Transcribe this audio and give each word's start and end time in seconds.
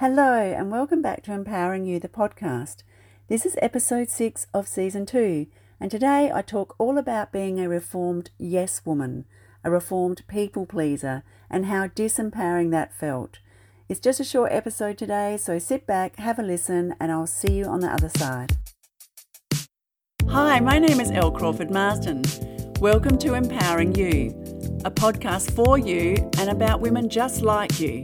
Hello, 0.00 0.40
and 0.40 0.70
welcome 0.70 1.02
back 1.02 1.22
to 1.24 1.32
Empowering 1.34 1.84
You, 1.84 2.00
the 2.00 2.08
podcast. 2.08 2.84
This 3.28 3.44
is 3.44 3.58
episode 3.60 4.08
six 4.08 4.46
of 4.54 4.66
season 4.66 5.04
two, 5.04 5.46
and 5.78 5.90
today 5.90 6.32
I 6.32 6.40
talk 6.40 6.74
all 6.78 6.96
about 6.96 7.32
being 7.32 7.60
a 7.60 7.68
reformed 7.68 8.30
yes 8.38 8.80
woman, 8.86 9.26
a 9.62 9.70
reformed 9.70 10.22
people 10.26 10.64
pleaser, 10.64 11.22
and 11.50 11.66
how 11.66 11.86
disempowering 11.88 12.70
that 12.70 12.94
felt. 12.94 13.40
It's 13.90 14.00
just 14.00 14.20
a 14.20 14.24
short 14.24 14.52
episode 14.52 14.96
today, 14.96 15.36
so 15.36 15.58
sit 15.58 15.86
back, 15.86 16.16
have 16.16 16.38
a 16.38 16.42
listen, 16.42 16.94
and 16.98 17.12
I'll 17.12 17.26
see 17.26 17.52
you 17.52 17.66
on 17.66 17.80
the 17.80 17.92
other 17.92 18.08
side. 18.08 18.56
Hi, 20.30 20.60
my 20.60 20.78
name 20.78 21.00
is 21.00 21.10
Elle 21.10 21.30
Crawford 21.30 21.70
Marsden. 21.70 22.22
Welcome 22.80 23.18
to 23.18 23.34
Empowering 23.34 23.94
You, 23.94 24.30
a 24.86 24.90
podcast 24.90 25.54
for 25.54 25.76
you 25.76 26.14
and 26.38 26.48
about 26.48 26.80
women 26.80 27.10
just 27.10 27.42
like 27.42 27.78
you 27.78 28.02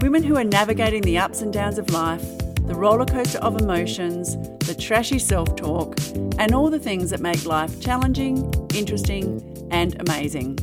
Women 0.00 0.22
who 0.22 0.36
are 0.36 0.44
navigating 0.44 1.00
the 1.02 1.16
ups 1.16 1.40
and 1.40 1.50
downs 1.50 1.78
of 1.78 1.90
life, 1.90 2.22
the 2.66 2.74
roller 2.74 3.06
coaster 3.06 3.38
of 3.38 3.60
emotions, 3.60 4.36
the 4.66 4.76
trashy 4.78 5.18
self 5.18 5.56
talk, 5.56 5.98
and 6.38 6.54
all 6.54 6.68
the 6.68 6.78
things 6.78 7.08
that 7.10 7.20
make 7.20 7.46
life 7.46 7.80
challenging, 7.80 8.52
interesting, 8.74 9.68
and 9.70 9.98
amazing. 10.00 10.58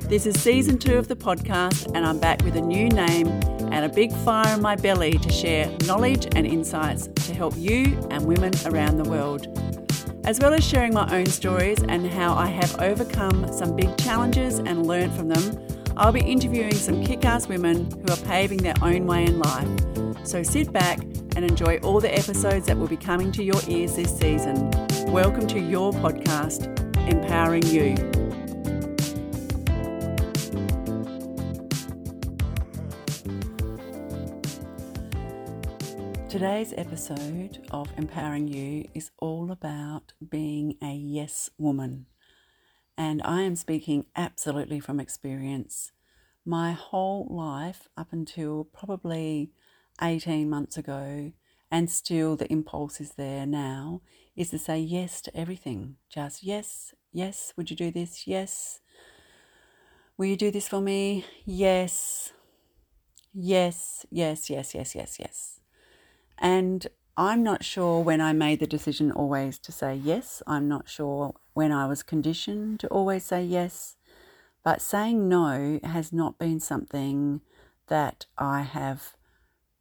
This 0.00 0.24
is 0.24 0.40
season 0.40 0.78
two 0.78 0.96
of 0.96 1.06
the 1.06 1.16
podcast, 1.16 1.94
and 1.94 2.06
I'm 2.06 2.18
back 2.18 2.42
with 2.44 2.56
a 2.56 2.62
new 2.62 2.88
name 2.88 3.28
and 3.70 3.84
a 3.84 3.90
big 3.90 4.10
fire 4.24 4.54
in 4.54 4.62
my 4.62 4.74
belly 4.74 5.12
to 5.12 5.30
share 5.30 5.70
knowledge 5.86 6.26
and 6.34 6.46
insights 6.46 7.08
to 7.26 7.34
help 7.34 7.54
you 7.58 7.98
and 8.10 8.24
women 8.24 8.54
around 8.64 8.96
the 8.96 9.08
world. 9.08 9.48
As 10.24 10.40
well 10.40 10.54
as 10.54 10.64
sharing 10.64 10.94
my 10.94 11.14
own 11.14 11.26
stories 11.26 11.82
and 11.82 12.06
how 12.06 12.34
I 12.34 12.46
have 12.46 12.80
overcome 12.80 13.52
some 13.52 13.76
big 13.76 13.96
challenges 13.98 14.58
and 14.58 14.86
learned 14.86 15.12
from 15.14 15.28
them 15.28 15.77
I'll 15.98 16.12
be 16.12 16.20
interviewing 16.20 16.74
some 16.74 17.02
kick 17.04 17.24
ass 17.24 17.48
women 17.48 17.90
who 17.90 18.12
are 18.12 18.24
paving 18.24 18.58
their 18.58 18.76
own 18.82 19.04
way 19.08 19.24
in 19.24 19.40
life. 19.40 19.68
So 20.24 20.44
sit 20.44 20.72
back 20.72 21.00
and 21.34 21.38
enjoy 21.38 21.78
all 21.78 21.98
the 21.98 22.16
episodes 22.16 22.66
that 22.66 22.78
will 22.78 22.86
be 22.86 22.96
coming 22.96 23.32
to 23.32 23.42
your 23.42 23.60
ears 23.66 23.96
this 23.96 24.16
season. 24.16 24.70
Welcome 25.08 25.48
to 25.48 25.58
your 25.58 25.90
podcast, 25.90 26.68
Empowering 27.08 27.66
You. 27.66 27.96
Today's 36.28 36.72
episode 36.76 37.66
of 37.72 37.88
Empowering 37.96 38.46
You 38.46 38.84
is 38.94 39.10
all 39.18 39.50
about 39.50 40.12
being 40.30 40.76
a 40.80 40.92
yes 40.92 41.50
woman. 41.58 42.06
And 42.98 43.22
I 43.22 43.42
am 43.42 43.54
speaking 43.54 44.06
absolutely 44.16 44.80
from 44.80 44.98
experience. 44.98 45.92
My 46.44 46.72
whole 46.72 47.28
life, 47.30 47.88
up 47.96 48.08
until 48.10 48.64
probably 48.64 49.52
18 50.02 50.50
months 50.50 50.76
ago, 50.76 51.30
and 51.70 51.88
still 51.88 52.34
the 52.34 52.50
impulse 52.50 53.00
is 53.00 53.12
there 53.12 53.46
now, 53.46 54.02
is 54.34 54.50
to 54.50 54.58
say 54.58 54.80
yes 54.80 55.20
to 55.20 55.36
everything. 55.36 55.94
Just 56.08 56.42
yes, 56.42 56.92
yes, 57.12 57.52
would 57.56 57.70
you 57.70 57.76
do 57.76 57.92
this? 57.92 58.26
Yes. 58.26 58.80
Will 60.16 60.26
you 60.26 60.36
do 60.36 60.50
this 60.50 60.66
for 60.66 60.80
me? 60.80 61.24
Yes. 61.44 62.32
Yes, 63.32 64.04
yes, 64.10 64.50
yes, 64.50 64.74
yes, 64.74 64.96
yes, 64.96 65.18
yes. 65.20 65.60
And 66.36 66.88
I'm 67.16 67.44
not 67.44 67.64
sure 67.64 68.00
when 68.02 68.20
I 68.20 68.32
made 68.32 68.58
the 68.58 68.66
decision 68.66 69.12
always 69.12 69.58
to 69.60 69.72
say 69.72 69.94
yes. 69.94 70.42
I'm 70.48 70.66
not 70.66 70.88
sure 70.88 71.34
when 71.58 71.72
I 71.72 71.86
was 71.86 72.04
conditioned 72.04 72.78
to 72.78 72.86
always 72.86 73.24
say 73.24 73.42
yes. 73.42 73.96
But 74.62 74.80
saying 74.80 75.28
no 75.28 75.80
has 75.82 76.12
not 76.12 76.38
been 76.38 76.60
something 76.60 77.40
that 77.88 78.26
I 78.38 78.62
have 78.62 79.16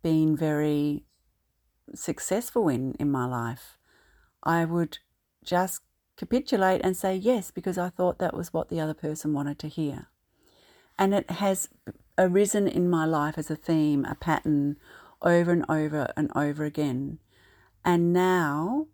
been 0.01 0.35
very 0.35 1.03
successful 1.93 2.67
in 2.67 2.95
in 2.99 3.11
my 3.11 3.27
life. 3.27 3.77
I 4.41 4.65
would 4.65 4.97
just 5.43 5.81
capitulate 6.15 6.81
and 6.83 6.97
say 6.97 7.15
yes 7.15 7.51
because 7.51 7.77
I 7.77 7.89
thought 7.89 8.17
that 8.17 8.35
was 8.35 8.51
what 8.51 8.69
the 8.69 8.79
other 8.79 8.95
person 8.95 9.33
wanted 9.33 9.59
to 9.59 9.67
hear. 9.67 10.07
And 10.97 11.13
it 11.13 11.29
has 11.29 11.69
arisen 12.17 12.67
in 12.67 12.89
my 12.89 13.05
life 13.05 13.37
as 13.37 13.51
a 13.51 13.55
theme, 13.55 14.03
a 14.05 14.15
pattern 14.15 14.77
over 15.21 15.51
and 15.51 15.65
over 15.69 16.11
and 16.17 16.31
over 16.35 16.65
again. 16.65 17.19
And 17.85 18.11
now 18.13 18.87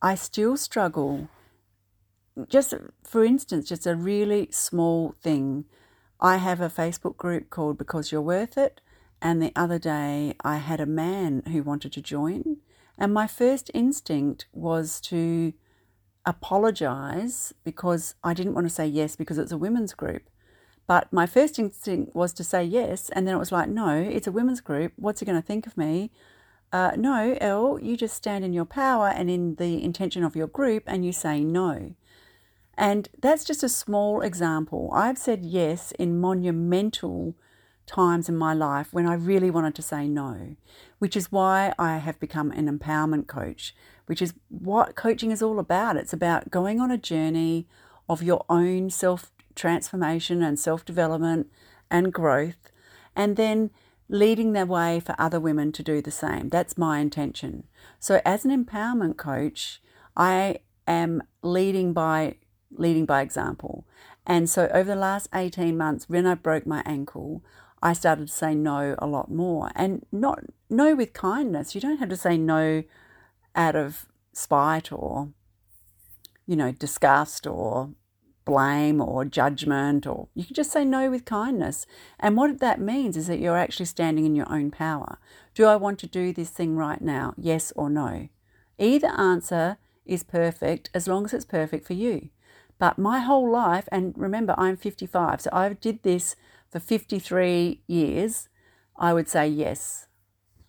I 0.00 0.14
still 0.14 0.56
struggle. 0.56 1.28
Just 2.48 2.74
for 3.04 3.24
instance, 3.24 3.68
just 3.68 3.86
a 3.86 3.94
really 3.94 4.48
small 4.50 5.14
thing. 5.20 5.64
I 6.20 6.36
have 6.36 6.60
a 6.60 6.70
Facebook 6.70 7.16
group 7.16 7.50
called 7.50 7.78
Because 7.78 8.10
You're 8.10 8.22
Worth 8.22 8.56
It. 8.56 8.80
And 9.20 9.40
the 9.40 9.52
other 9.54 9.78
day 9.78 10.34
I 10.42 10.56
had 10.56 10.80
a 10.80 10.86
man 10.86 11.42
who 11.46 11.62
wanted 11.62 11.92
to 11.92 12.02
join. 12.02 12.58
And 12.98 13.12
my 13.12 13.26
first 13.26 13.70
instinct 13.74 14.46
was 14.52 15.00
to 15.02 15.52
apologize 16.24 17.52
because 17.64 18.14
I 18.22 18.34
didn't 18.34 18.54
want 18.54 18.66
to 18.66 18.74
say 18.74 18.86
yes 18.86 19.16
because 19.16 19.38
it's 19.38 19.52
a 19.52 19.58
women's 19.58 19.94
group. 19.94 20.22
But 20.86 21.12
my 21.12 21.26
first 21.26 21.58
instinct 21.58 22.14
was 22.14 22.32
to 22.34 22.44
say 22.44 22.64
yes. 22.64 23.10
And 23.10 23.26
then 23.26 23.34
it 23.34 23.38
was 23.38 23.52
like, 23.52 23.68
no, 23.68 23.96
it's 23.96 24.26
a 24.26 24.32
women's 24.32 24.60
group. 24.60 24.92
What's 24.96 25.20
he 25.20 25.26
going 25.26 25.40
to 25.40 25.46
think 25.46 25.66
of 25.66 25.76
me? 25.76 26.10
Uh, 26.72 26.92
no, 26.96 27.36
Elle, 27.40 27.78
you 27.80 27.96
just 27.96 28.16
stand 28.16 28.44
in 28.44 28.52
your 28.52 28.64
power 28.64 29.08
and 29.08 29.30
in 29.30 29.56
the 29.56 29.82
intention 29.82 30.24
of 30.24 30.34
your 30.34 30.46
group 30.46 30.84
and 30.86 31.04
you 31.04 31.12
say 31.12 31.44
no. 31.44 31.94
And 32.76 33.08
that's 33.20 33.44
just 33.44 33.62
a 33.62 33.68
small 33.68 34.22
example. 34.22 34.90
I've 34.94 35.18
said 35.18 35.44
yes 35.44 35.92
in 35.92 36.20
monumental 36.20 37.34
times 37.86 38.28
in 38.28 38.36
my 38.36 38.54
life 38.54 38.92
when 38.92 39.06
I 39.06 39.14
really 39.14 39.50
wanted 39.50 39.74
to 39.74 39.82
say 39.82 40.08
no, 40.08 40.56
which 40.98 41.16
is 41.16 41.32
why 41.32 41.74
I 41.78 41.98
have 41.98 42.18
become 42.18 42.50
an 42.52 42.66
empowerment 42.66 43.26
coach, 43.26 43.74
which 44.06 44.22
is 44.22 44.34
what 44.48 44.96
coaching 44.96 45.30
is 45.30 45.42
all 45.42 45.58
about. 45.58 45.96
It's 45.96 46.12
about 46.12 46.50
going 46.50 46.80
on 46.80 46.90
a 46.90 46.98
journey 46.98 47.66
of 48.08 48.22
your 48.22 48.44
own 48.48 48.90
self 48.90 49.32
transformation 49.54 50.42
and 50.42 50.58
self 50.58 50.84
development 50.84 51.48
and 51.90 52.12
growth, 52.12 52.70
and 53.14 53.36
then 53.36 53.70
leading 54.08 54.52
the 54.52 54.66
way 54.66 55.00
for 55.00 55.14
other 55.18 55.40
women 55.40 55.72
to 55.72 55.82
do 55.82 56.00
the 56.00 56.10
same. 56.10 56.48
That's 56.48 56.78
my 56.78 57.00
intention. 57.00 57.64
So 57.98 58.20
as 58.24 58.44
an 58.44 58.64
empowerment 58.64 59.16
coach, 59.16 59.80
I 60.16 60.58
am 60.86 61.22
leading 61.42 61.92
by 61.92 62.36
leading 62.76 63.06
by 63.06 63.22
example. 63.22 63.86
And 64.26 64.48
so 64.48 64.68
over 64.72 64.90
the 64.90 64.96
last 64.96 65.28
18 65.34 65.76
months 65.76 66.08
when 66.08 66.26
I 66.26 66.34
broke 66.34 66.66
my 66.66 66.82
ankle, 66.86 67.42
I 67.82 67.92
started 67.92 68.28
to 68.28 68.32
say 68.32 68.54
no 68.54 68.94
a 68.98 69.06
lot 69.06 69.30
more 69.30 69.70
and 69.74 70.06
not 70.12 70.44
no 70.70 70.94
with 70.94 71.12
kindness. 71.12 71.74
You 71.74 71.80
don't 71.80 71.98
have 71.98 72.08
to 72.10 72.16
say 72.16 72.36
no 72.36 72.84
out 73.54 73.74
of 73.74 74.06
spite 74.32 74.92
or 74.92 75.30
you 76.46 76.56
know 76.56 76.72
disgust 76.72 77.46
or 77.46 77.90
blame 78.44 79.00
or 79.00 79.24
judgment, 79.24 80.06
or 80.06 80.28
you 80.34 80.44
can 80.44 80.54
just 80.54 80.72
say 80.72 80.84
no 80.84 81.10
with 81.10 81.24
kindness. 81.24 81.86
And 82.18 82.36
what 82.36 82.58
that 82.60 82.80
means 82.80 83.16
is 83.16 83.26
that 83.26 83.38
you're 83.38 83.56
actually 83.56 83.86
standing 83.86 84.26
in 84.26 84.36
your 84.36 84.50
own 84.52 84.70
power. 84.70 85.18
Do 85.54 85.66
I 85.66 85.76
want 85.76 85.98
to 86.00 86.06
do 86.06 86.32
this 86.32 86.50
thing 86.50 86.76
right 86.76 87.00
now? 87.00 87.34
Yes 87.36 87.72
or 87.76 87.88
no? 87.88 88.28
Either 88.78 89.08
answer 89.08 89.78
is 90.04 90.22
perfect 90.22 90.90
as 90.94 91.06
long 91.06 91.24
as 91.24 91.32
it's 91.32 91.44
perfect 91.44 91.86
for 91.86 91.92
you. 91.92 92.30
But 92.82 92.98
my 92.98 93.20
whole 93.20 93.48
life, 93.48 93.88
and 93.92 94.12
remember, 94.16 94.56
I'm 94.58 94.76
55, 94.76 95.42
so 95.42 95.50
I 95.52 95.72
did 95.72 96.02
this 96.02 96.34
for 96.68 96.80
53 96.80 97.80
years. 97.86 98.48
I 98.96 99.14
would 99.14 99.28
say 99.28 99.46
yes. 99.46 100.08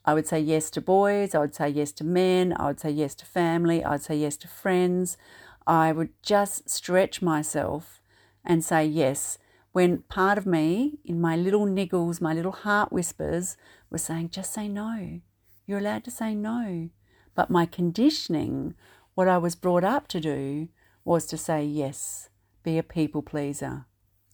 I 0.06 0.14
would 0.14 0.28
say 0.28 0.40
yes 0.40 0.70
to 0.70 0.80
boys, 0.80 1.34
I 1.34 1.40
would 1.40 1.56
say 1.56 1.70
yes 1.70 1.92
to 1.94 2.04
men, 2.04 2.54
I 2.56 2.68
would 2.68 2.80
say 2.80 2.92
yes 2.92 3.16
to 3.16 3.26
family, 3.26 3.84
I 3.84 3.94
would 3.94 4.04
say 4.04 4.16
yes 4.16 4.38
to 4.38 4.48
friends. 4.48 5.18
I 5.66 5.92
would 5.92 6.12
just 6.22 6.70
stretch 6.70 7.24
myself 7.24 8.00
and 8.46 8.64
say 8.64 8.86
yes 8.86 9.40
when 9.72 10.04
part 10.04 10.38
of 10.38 10.46
me, 10.46 11.00
in 11.04 11.20
my 11.20 11.36
little 11.36 11.66
niggles, 11.66 12.22
my 12.22 12.36
little 12.36 12.52
heart 12.52 12.94
whispers, 12.94 13.58
was 13.90 14.04
saying, 14.04 14.30
just 14.30 14.54
say 14.54 14.68
no. 14.68 15.20
You're 15.66 15.80
allowed 15.80 16.04
to 16.04 16.12
say 16.12 16.36
no. 16.36 16.90
But 17.34 17.50
my 17.50 17.66
conditioning, 17.66 18.76
what 19.16 19.28
I 19.28 19.40
was 19.40 19.56
brought 19.56 19.84
up 19.84 20.08
to 20.10 20.20
do, 20.20 20.68
was 21.06 21.26
to 21.28 21.38
say 21.38 21.64
yes, 21.64 22.30
be 22.64 22.78
a 22.78 22.84
people 22.84 23.22
pleaser, 23.22 23.86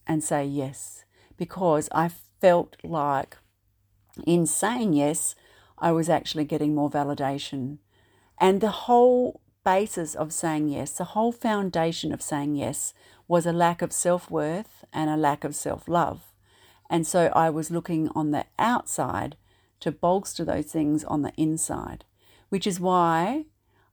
and 0.06 0.22
say 0.22 0.44
yes. 0.44 1.04
Because 1.36 1.88
I 1.92 2.10
felt 2.40 2.76
like 2.82 3.38
in 4.26 4.46
saying 4.46 4.92
yes, 4.92 5.34
I 5.78 5.92
was 5.92 6.08
actually 6.08 6.44
getting 6.44 6.74
more 6.74 6.90
validation. 6.90 7.78
And 8.38 8.60
the 8.60 8.70
whole 8.70 9.40
basis 9.64 10.14
of 10.14 10.32
saying 10.32 10.68
yes, 10.68 10.92
the 10.92 11.04
whole 11.04 11.32
foundation 11.32 12.12
of 12.12 12.22
saying 12.22 12.56
yes 12.56 12.94
was 13.28 13.46
a 13.46 13.52
lack 13.52 13.82
of 13.82 13.92
self 13.92 14.30
worth 14.30 14.84
and 14.92 15.10
a 15.10 15.16
lack 15.16 15.44
of 15.44 15.54
self 15.54 15.88
love. 15.88 16.32
And 16.88 17.06
so 17.06 17.30
I 17.34 17.50
was 17.50 17.70
looking 17.70 18.08
on 18.14 18.32
the 18.32 18.46
outside 18.58 19.36
to 19.80 19.92
bolster 19.92 20.44
those 20.44 20.66
things 20.66 21.04
on 21.04 21.22
the 21.22 21.32
inside, 21.36 22.04
which 22.48 22.66
is 22.66 22.80
why 22.80 23.46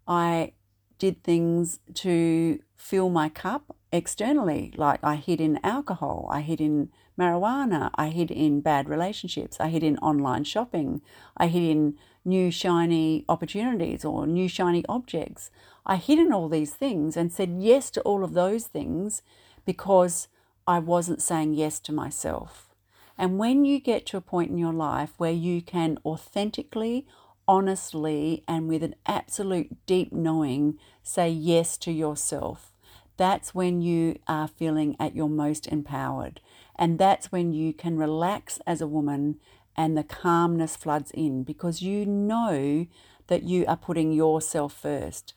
I 0.07 0.53
did 0.99 1.23
things 1.23 1.79
to 1.95 2.59
fill 2.75 3.09
my 3.09 3.29
cup 3.29 3.75
externally. 3.91 4.73
Like 4.75 4.99
I 5.03 5.15
hid 5.15 5.41
in 5.41 5.59
alcohol, 5.63 6.27
I 6.31 6.41
hid 6.41 6.61
in 6.61 6.89
marijuana. 7.17 7.89
I 7.95 8.09
hid 8.09 8.31
in 8.31 8.61
bad 8.61 8.88
relationships. 8.88 9.57
I 9.59 9.69
hid 9.69 9.83
in 9.83 9.97
online 9.97 10.44
shopping. 10.44 11.01
I 11.35 11.47
hid 11.47 11.63
in 11.63 11.97
new 12.23 12.51
shiny 12.51 13.25
opportunities 13.27 14.05
or 14.05 14.27
new 14.27 14.47
shiny 14.47 14.83
objects. 14.88 15.49
I 15.85 15.95
hid 15.95 16.19
in 16.19 16.31
all 16.31 16.49
these 16.49 16.73
things 16.73 17.17
and 17.17 17.31
said 17.31 17.55
yes 17.57 17.89
to 17.91 18.01
all 18.01 18.23
of 18.23 18.33
those 18.33 18.67
things 18.67 19.21
because 19.65 20.27
I 20.67 20.79
wasn't 20.79 21.21
saying 21.21 21.53
yes 21.53 21.79
to 21.81 21.94
myself. 21.94 22.75
And 23.17 23.39
when 23.39 23.65
you 23.65 23.79
get 23.79 24.05
to 24.07 24.17
a 24.17 24.21
point 24.21 24.51
in 24.51 24.57
your 24.57 24.73
life 24.73 25.13
where 25.17 25.31
you 25.31 25.61
can 25.61 25.97
authentically, 26.05 27.07
honestly, 27.47 28.44
and 28.47 28.67
with 28.67 28.83
an 28.83 28.95
absolute 29.05 29.85
deep 29.85 30.11
knowing 30.11 30.77
say 31.03 31.29
yes 31.29 31.77
to 31.77 31.91
yourself, 31.91 32.71
that's 33.17 33.55
when 33.55 33.81
you 33.81 34.19
are 34.27 34.47
feeling 34.47 34.95
at 34.99 35.15
your 35.15 35.29
most 35.29 35.67
empowered. 35.67 36.39
And 36.75 36.99
that's 36.99 37.31
when 37.31 37.51
you 37.53 37.73
can 37.73 37.97
relax 37.97 38.59
as 38.67 38.81
a 38.81 38.88
woman 38.88 39.39
and 39.75 39.97
the 39.97 40.03
calmness 40.03 40.75
floods 40.75 41.11
in 41.11 41.44
because 41.44 41.81
you 41.81 42.05
know 42.05 42.88
that 43.27 43.44
you 43.44 43.65
are 43.67 43.77
putting 43.77 44.11
yourself 44.11 44.73
first. 44.73 45.33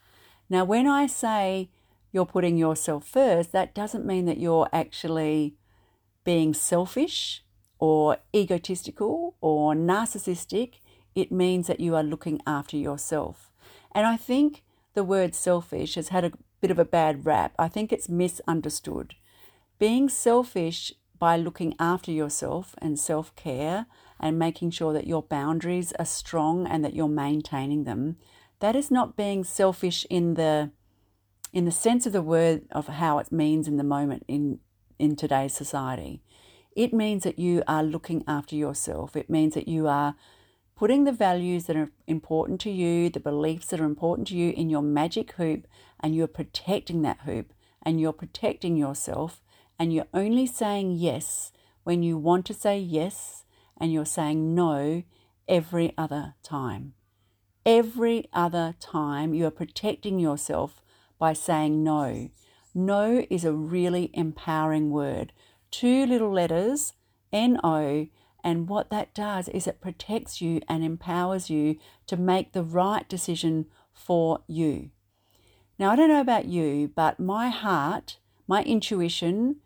Now, 0.49 0.65
when 0.65 0.87
I 0.87 1.07
say 1.07 1.71
you're 2.13 2.27
putting 2.27 2.57
yourself 2.57 3.07
first, 3.07 3.53
that 3.53 3.75
doesn't 3.75 4.07
mean 4.07 4.25
that 4.27 4.39
you're 4.39 4.69
actually 4.73 5.55
being 6.25 6.55
selfish 6.55 7.45
or 7.79 8.19
egotistical 8.35 9.37
or 9.41 9.75
narcissistic. 9.75 10.75
It 11.15 11.33
means 11.33 11.67
that 11.67 11.81
you 11.81 11.95
are 11.97 12.03
looking 12.03 12.41
after 12.47 12.77
yourself. 12.77 13.51
And 13.93 14.07
I 14.07 14.17
think 14.17 14.63
the 14.95 15.05
word 15.05 15.35
selfish 15.35 15.95
has 15.95 16.09
had 16.09 16.25
a 16.25 16.33
bit 16.61 16.71
of 16.71 16.79
a 16.79 16.85
bad 16.85 17.27
rap. 17.27 17.55
I 17.59 17.69
think 17.69 17.93
it's 17.93 18.09
misunderstood. 18.09 19.15
Being 19.79 20.09
selfish 20.09 20.93
by 21.19 21.37
looking 21.37 21.75
after 21.79 22.11
yourself 22.11 22.75
and 22.79 22.99
self 22.99 23.35
care 23.37 23.87
and 24.19 24.39
making 24.39 24.71
sure 24.71 24.93
that 24.93 25.07
your 25.07 25.23
boundaries 25.23 25.93
are 25.99 26.05
strong 26.05 26.67
and 26.67 26.85
that 26.85 26.95
you're 26.95 27.09
maintaining 27.09 27.85
them, 27.85 28.17
that 28.61 28.77
is 28.77 28.91
not 28.91 29.17
being 29.17 29.45
selfish 29.45 30.07
in 30.11 30.35
the 30.35 30.71
in 31.53 31.65
the 31.65 31.73
sense 31.73 32.07
of 32.07 32.13
the 32.13 32.23
word 32.23 32.63
of 32.71 32.87
how 32.87 33.19
it 33.19 33.33
means 33.33 33.67
in 33.67 33.77
the 33.77 33.85
moment 33.85 34.25
in 34.29 34.61
in 34.99 35.17
today's 35.17 35.55
society. 35.55 36.23
It 36.77 36.93
means 36.93 37.25
that 37.25 37.39
you 37.39 37.63
are 37.67 37.83
looking 37.83 38.23
after 38.29 38.55
yourself. 38.55 39.17
It 39.17 39.29
means 39.29 39.55
that 39.55 39.67
you 39.69 39.89
are 39.89 40.15
putting 40.81 41.05
the 41.05 41.13
values 41.13 41.67
that 41.67 41.77
are 41.77 41.91
important 42.07 42.59
to 42.59 42.71
you, 42.71 43.11
the 43.11 43.21
beliefs 43.21 43.67
that 43.67 43.79
are 43.79 43.85
important 43.85 44.27
to 44.27 44.35
you 44.35 44.51
in 44.57 44.71
your 44.71 44.81
magic 44.81 45.33
hoop, 45.33 45.67
and 46.03 46.15
you're 46.15 46.27
protecting 46.27 47.03
that 47.03 47.19
hoop 47.27 47.53
and 47.83 48.01
you're 48.01 48.15
protecting 48.15 48.79
yourself, 48.79 49.43
and 49.79 49.93
you're 49.93 50.07
only 50.15 50.47
saying 50.47 50.91
yes 50.93 51.53
when 51.85 52.03
you 52.03 52.17
want 52.17 52.47
to 52.47 52.55
say 52.55 52.79
yes, 52.79 53.45
and 53.77 53.93
you're 53.93 54.07
saying 54.07 54.55
no 54.55 55.03
every 55.47 55.93
other 55.99 56.35
time. 56.43 56.95
Every 57.67 58.31
other 58.33 58.75
time 58.81 59.35
you 59.35 59.45
are 59.45 59.51
protecting 59.51 60.19
yourself 60.19 60.81
by 61.19 61.35
saying 61.35 61.85
no. 61.85 62.31
No 62.75 63.27
is 63.29 63.45
a 63.45 63.53
really 63.53 64.11
empowering 64.15 64.91
word. 64.91 65.35
Two 65.71 66.07
little 66.07 66.33
letters, 66.33 66.95
N 67.35 67.61
O, 67.63 68.07
and 68.43 68.69
what 68.69 68.91
that 68.91 69.15
does 69.15 69.49
is 69.49 69.67
it 69.67 69.81
protects 69.81 70.41
you 70.41 70.61
and 70.69 70.85
empowers 70.85 71.51
you 71.51 71.77
to 72.07 72.17
make 72.17 72.53
the 72.53 72.63
right 72.63 73.09
decision 73.09 73.67
for 73.93 74.41
you. 74.47 74.91
Now, 75.79 75.91
I 75.91 75.97
don't 75.97 76.09
know 76.09 76.21
about 76.21 76.45
you, 76.45 76.91
but 76.95 77.19
my 77.19 77.49
heart, 77.49 78.19
my 78.47 78.63
intuition, 78.65 79.57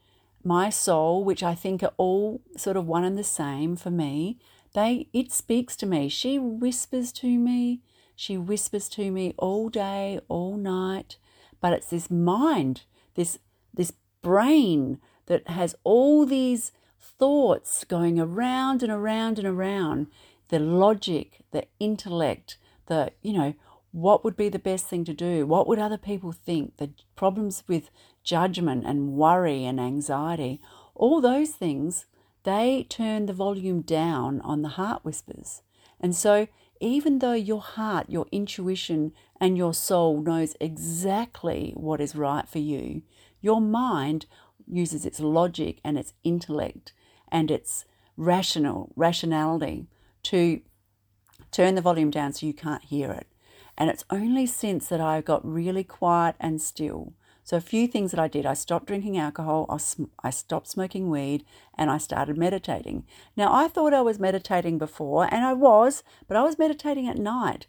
my 0.45 0.71
soul, 0.71 1.25
which 1.25 1.43
I 1.43 1.55
think 1.55 1.83
are 1.83 1.95
all 1.97 2.43
sort 2.57 2.77
of 2.77 2.87
one 2.87 3.05
and 3.05 3.19
the 3.19 3.25
same 3.25 3.77
for 3.77 3.91
me, 3.91 4.39
they 4.75 5.09
it 5.13 5.33
speaks 5.33 5.75
to 5.77 5.87
me. 5.87 6.09
She 6.09 6.39
whispers 6.39 7.13
to 7.13 7.39
me. 7.39 7.81
She 8.15 8.37
whispers 8.37 8.89
to 8.91 9.11
me 9.11 9.35
all 9.39 9.69
day, 9.69 10.21
all 10.29 10.57
night. 10.57 11.17
But 11.61 11.73
it's 11.73 11.89
this 11.89 12.11
mind, 12.11 12.83
this 13.15 13.39
this 13.73 13.93
brain 14.23 14.99
that 15.27 15.49
has 15.49 15.75
all 15.85 16.27
these 16.27 16.73
thoughts 17.19 17.85
going 17.85 18.19
around 18.19 18.83
and 18.83 18.91
around 18.91 19.39
and 19.39 19.47
around, 19.47 20.09
the 20.49 20.59
logic, 20.59 21.45
the 21.53 21.67
intellect, 21.79 22.59
the, 22.87 23.13
you 23.23 23.33
know, 23.33 23.55
what 23.93 24.25
would 24.25 24.37
be 24.37 24.49
the 24.49 24.59
best 24.59 24.87
thing 24.87 25.05
to 25.05 25.15
do? 25.15 25.47
What 25.47 25.69
would 25.69 25.79
other 25.79 25.99
people 25.99 26.33
think? 26.33 26.79
The 26.79 26.91
problems 27.15 27.63
with 27.69 27.91
judgment 28.25 28.85
and 28.87 29.13
worry 29.13 29.65
and 29.65 29.79
anxiety, 29.79 30.61
all 30.95 31.21
those 31.21 31.51
things, 31.51 32.07
they 32.43 32.87
turn 32.89 33.27
the 33.27 33.33
volume 33.33 33.83
down 33.83 34.41
on 34.41 34.63
the 34.63 34.71
heart 34.71 35.05
whispers. 35.05 35.63
And 36.01 36.15
so, 36.15 36.49
even 36.81 37.21
though 37.21 37.35
your 37.35 37.61
heart, 37.61 38.11
your 38.11 38.27
intuition, 38.33 39.13
and 39.41 39.57
your 39.57 39.73
soul 39.73 40.21
knows 40.21 40.57
exactly 40.61 41.73
what 41.77 42.01
is 42.01 42.17
right 42.17 42.49
for 42.49 42.59
you, 42.59 43.03
your 43.41 43.61
mind 43.61 44.27
uses 44.67 45.05
its 45.05 45.21
logic 45.21 45.81
and 45.85 45.99
its 45.99 46.15
intellect 46.23 46.93
and 47.29 47.51
its 47.51 47.85
rational 48.17 48.93
rationality 48.97 49.87
to 50.23 50.61
turn 51.51 51.75
the 51.75 51.81
volume 51.81 52.11
down 52.11 52.33
so 52.33 52.47
you 52.47 52.55
can't 52.55 52.85
hear 52.85 53.11
it. 53.11 53.27
And 53.77 53.91
it's 53.91 54.05
only 54.11 54.47
since 54.47 54.89
that 54.89 55.01
I 55.01 55.21
got 55.21 55.45
really 55.45 55.85
quiet 55.85 56.37
and 56.39 56.61
still. 56.61 57.13
So, 57.43 57.59
a 57.59 57.61
few 57.61 57.87
things 57.87 58.11
that 58.11 58.21
I 58.21 58.27
did 58.27 58.47
I 58.47 58.55
stopped 58.55 58.87
drinking 58.87 59.19
alcohol, 59.19 59.67
I 60.23 60.31
stopped 60.31 60.67
smoking 60.67 61.11
weed, 61.11 61.45
and 61.77 61.91
I 61.91 61.99
started 61.99 62.39
meditating. 62.39 63.05
Now, 63.37 63.53
I 63.53 63.69
thought 63.69 63.93
I 63.93 64.01
was 64.01 64.19
meditating 64.19 64.79
before, 64.79 65.25
and 65.31 65.45
I 65.45 65.53
was, 65.53 66.03
but 66.27 66.39
I 66.39 66.43
was 66.43 66.59
meditating 66.59 67.07
at 67.07 67.19
night. 67.19 67.67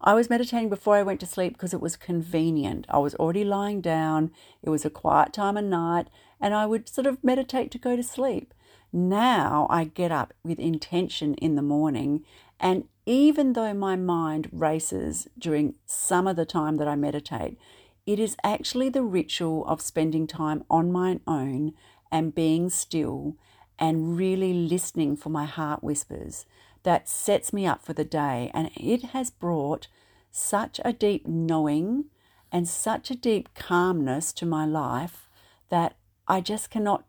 I 0.00 0.14
was 0.14 0.28
meditating 0.30 0.68
before 0.68 0.96
I 0.96 1.02
went 1.02 1.20
to 1.20 1.26
sleep 1.26 1.54
because 1.54 1.72
it 1.72 1.80
was 1.80 1.96
convenient. 1.96 2.86
I 2.88 2.98
was 2.98 3.14
already 3.14 3.44
lying 3.44 3.80
down, 3.80 4.30
it 4.62 4.70
was 4.70 4.84
a 4.84 4.90
quiet 4.90 5.32
time 5.32 5.56
of 5.56 5.64
night, 5.64 6.08
and 6.40 6.54
I 6.54 6.66
would 6.66 6.88
sort 6.88 7.06
of 7.06 7.24
meditate 7.24 7.70
to 7.72 7.78
go 7.78 7.96
to 7.96 8.02
sleep. 8.02 8.52
Now 8.92 9.66
I 9.70 9.84
get 9.84 10.12
up 10.12 10.34
with 10.44 10.58
intention 10.58 11.34
in 11.34 11.54
the 11.56 11.62
morning, 11.62 12.24
and 12.60 12.84
even 13.06 13.54
though 13.54 13.74
my 13.74 13.96
mind 13.96 14.48
races 14.52 15.28
during 15.38 15.74
some 15.86 16.26
of 16.26 16.36
the 16.36 16.46
time 16.46 16.76
that 16.76 16.88
I 16.88 16.94
meditate, 16.94 17.58
it 18.06 18.20
is 18.20 18.36
actually 18.44 18.88
the 18.88 19.02
ritual 19.02 19.64
of 19.66 19.80
spending 19.80 20.26
time 20.26 20.64
on 20.70 20.92
my 20.92 21.20
own 21.26 21.72
and 22.12 22.34
being 22.34 22.70
still 22.70 23.36
and 23.78 24.16
really 24.16 24.52
listening 24.52 25.16
for 25.16 25.30
my 25.30 25.44
heart 25.44 25.82
whispers 25.82 26.46
that 26.86 27.08
sets 27.08 27.52
me 27.52 27.66
up 27.66 27.84
for 27.84 27.94
the 27.94 28.04
day. 28.04 28.48
And 28.54 28.70
it 28.76 29.06
has 29.06 29.28
brought 29.28 29.88
such 30.30 30.80
a 30.84 30.92
deep 30.92 31.26
knowing 31.26 32.04
and 32.52 32.68
such 32.68 33.10
a 33.10 33.16
deep 33.16 33.52
calmness 33.56 34.32
to 34.34 34.46
my 34.46 34.64
life 34.64 35.28
that 35.68 35.96
I 36.28 36.40
just 36.40 36.70
cannot, 36.70 37.04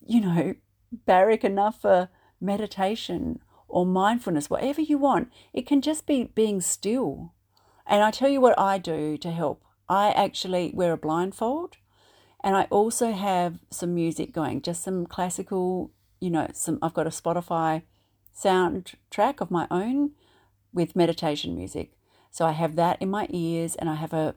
you 0.00 0.22
know, 0.22 0.54
barrack 1.04 1.44
enough 1.44 1.82
for 1.82 2.08
meditation 2.40 3.40
or 3.68 3.84
mindfulness, 3.84 4.48
whatever 4.48 4.80
you 4.80 4.96
want. 4.96 5.30
It 5.52 5.66
can 5.66 5.82
just 5.82 6.06
be 6.06 6.24
being 6.24 6.62
still. 6.62 7.34
And 7.86 8.02
I 8.02 8.10
tell 8.10 8.30
you 8.30 8.40
what 8.40 8.58
I 8.58 8.78
do 8.78 9.18
to 9.18 9.30
help. 9.30 9.62
I 9.86 10.12
actually 10.12 10.72
wear 10.74 10.94
a 10.94 10.96
blindfold 10.96 11.76
and 12.42 12.56
I 12.56 12.62
also 12.70 13.12
have 13.12 13.58
some 13.70 13.94
music 13.94 14.32
going, 14.32 14.62
just 14.62 14.82
some 14.82 15.04
classical, 15.04 15.90
you 16.20 16.30
know, 16.30 16.48
some 16.54 16.78
I've 16.80 16.94
got 16.94 17.06
a 17.06 17.10
Spotify 17.10 17.82
soundtrack 18.42 19.40
of 19.40 19.50
my 19.50 19.66
own 19.70 20.12
with 20.72 20.96
meditation 20.96 21.54
music. 21.54 21.92
So 22.30 22.46
I 22.46 22.52
have 22.52 22.76
that 22.76 23.00
in 23.00 23.10
my 23.10 23.26
ears 23.30 23.74
and 23.74 23.88
I 23.88 23.94
have 23.94 24.12
a 24.12 24.34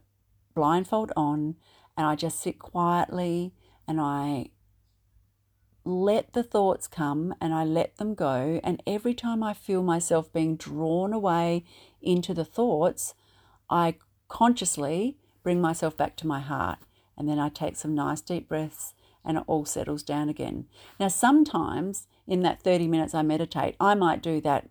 blindfold 0.56 1.12
on 1.16 1.56
and 1.98 2.08
I 2.08 2.16
just 2.16 2.40
sit 2.40 2.60
quietly 2.60 3.54
and 3.88 4.00
I 4.00 4.52
let 5.84 6.34
the 6.34 6.44
thoughts 6.44 6.88
come 6.88 7.34
and 7.42 7.54
I 7.54 7.64
let 7.64 7.98
them 7.98 8.14
go. 8.14 8.60
And 8.64 8.82
every 8.86 9.14
time 9.14 9.44
I 9.44 9.54
feel 9.54 9.84
myself 9.84 10.32
being 10.32 10.56
drawn 10.56 11.14
away 11.14 11.64
into 12.02 12.34
the 12.34 12.46
thoughts, 12.46 13.14
I 13.70 13.96
consciously 14.28 15.18
bring 15.44 15.60
myself 15.60 15.98
back 15.98 16.16
to 16.18 16.28
my 16.28 16.40
heart. 16.40 16.80
And 17.18 17.28
then 17.28 17.40
I 17.40 17.50
take 17.50 17.76
some 17.76 17.94
nice 17.94 18.22
deep 18.22 18.48
breaths 18.48 18.94
and 19.26 19.38
it 19.38 19.44
all 19.48 19.66
settles 19.66 20.04
down 20.04 20.30
again. 20.30 20.66
Now, 21.00 21.08
sometimes 21.08 22.08
in 22.28 22.42
that 22.42 22.62
30 22.62 22.88
minutes 22.88 23.14
I 23.14 23.22
meditate, 23.22 23.76
I 23.80 23.96
might 23.96 24.22
do 24.22 24.42
that 24.42 24.70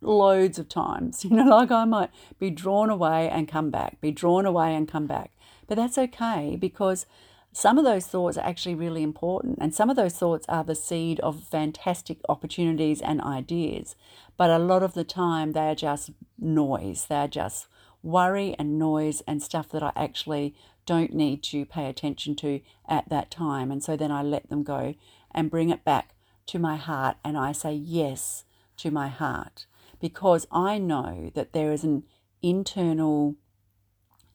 loads 0.00 0.58
of 0.58 0.68
times. 0.68 1.24
You 1.28 1.36
know, 1.36 1.44
like 1.44 1.70
I 1.70 1.84
might 1.84 2.10
be 2.38 2.50
drawn 2.50 2.90
away 2.90 3.28
and 3.28 3.48
come 3.48 3.70
back, 3.70 4.00
be 4.00 4.10
drawn 4.10 4.46
away 4.46 4.74
and 4.74 4.88
come 4.88 5.06
back. 5.06 5.32
But 5.66 5.76
that's 5.76 5.98
okay 5.98 6.56
because 6.58 7.06
some 7.52 7.78
of 7.78 7.84
those 7.84 8.06
thoughts 8.06 8.36
are 8.36 8.46
actually 8.46 8.74
really 8.74 9.02
important, 9.02 9.58
and 9.60 9.74
some 9.74 9.90
of 9.90 9.96
those 9.96 10.14
thoughts 10.14 10.46
are 10.48 10.62
the 10.62 10.74
seed 10.74 11.18
of 11.20 11.42
fantastic 11.42 12.18
opportunities 12.28 13.00
and 13.00 13.20
ideas. 13.20 13.96
But 14.36 14.50
a 14.50 14.58
lot 14.58 14.82
of 14.82 14.94
the 14.94 15.04
time, 15.04 15.52
they 15.52 15.68
are 15.68 15.74
just 15.74 16.10
noise, 16.38 17.06
they 17.08 17.16
are 17.16 17.28
just 17.28 17.66
worry 18.02 18.54
and 18.58 18.78
noise 18.78 19.22
and 19.26 19.42
stuff 19.42 19.68
that 19.70 19.82
I 19.82 19.92
actually 19.96 20.54
don't 20.86 21.12
need 21.12 21.42
to 21.44 21.66
pay 21.66 21.88
attention 21.88 22.34
to 22.36 22.60
at 22.88 23.08
that 23.08 23.30
time. 23.30 23.70
And 23.70 23.82
so 23.82 23.96
then 23.96 24.10
I 24.10 24.22
let 24.22 24.48
them 24.48 24.62
go 24.62 24.94
and 25.32 25.50
bring 25.50 25.70
it 25.70 25.84
back 25.84 26.14
to 26.46 26.58
my 26.58 26.76
heart 26.76 27.16
and 27.24 27.36
I 27.36 27.52
say 27.52 27.72
yes 27.72 28.44
to 28.78 28.90
my 28.90 29.08
heart 29.08 29.66
because 30.00 30.46
I 30.50 30.78
know 30.78 31.30
that 31.34 31.52
there 31.52 31.72
is 31.72 31.84
an 31.84 32.04
internal 32.42 33.36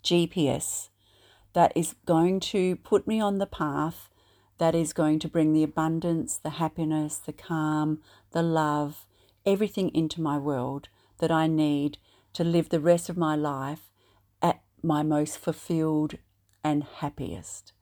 GPS 0.03 0.89
that 1.53 1.71
is 1.75 1.95
going 2.05 2.39
to 2.39 2.75
put 2.77 3.07
me 3.07 3.19
on 3.19 3.37
the 3.37 3.45
path 3.45 4.09
that 4.57 4.75
is 4.75 4.93
going 4.93 5.19
to 5.19 5.27
bring 5.27 5.53
the 5.53 5.63
abundance, 5.63 6.37
the 6.37 6.51
happiness, 6.51 7.17
the 7.17 7.33
calm, 7.33 8.01
the 8.31 8.43
love, 8.43 9.05
everything 9.45 9.89
into 9.89 10.21
my 10.21 10.37
world 10.37 10.89
that 11.19 11.31
I 11.31 11.47
need 11.47 11.97
to 12.33 12.43
live 12.43 12.69
the 12.69 12.79
rest 12.79 13.09
of 13.09 13.17
my 13.17 13.35
life 13.35 13.91
at 14.41 14.61
my 14.81 15.03
most 15.03 15.37
fulfilled 15.37 16.15
and 16.63 16.83
happiest. 16.83 17.73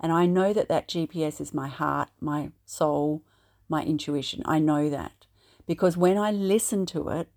And 0.00 0.12
I 0.12 0.26
know 0.26 0.52
that 0.52 0.68
that 0.68 0.88
GPS 0.88 1.40
is 1.40 1.54
my 1.54 1.68
heart, 1.68 2.10
my 2.20 2.50
soul, 2.64 3.22
my 3.68 3.82
intuition. 3.84 4.42
I 4.44 4.58
know 4.58 4.88
that 4.90 5.26
because 5.66 5.96
when 5.96 6.18
I 6.18 6.30
listen 6.30 6.86
to 6.86 7.08
it, 7.10 7.28